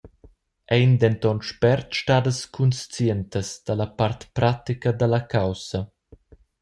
[0.75, 5.79] Ein denton spert stadas cunscientas dalla part pratica dalla caussa.